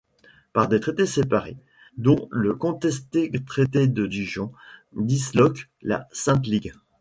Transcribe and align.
Par 0.51 0.67
des 0.67 0.79
traités 0.79 1.05
séparés, 1.05 1.57
dont 1.95 2.27
le 2.31 2.55
contesté 2.55 3.31
traité 3.45 3.85
de 3.85 4.07
Dijon, 4.07 4.51
disloque 4.95 5.69
la 5.83 6.07
Sainte 6.11 6.47
Ligue. 6.47 6.73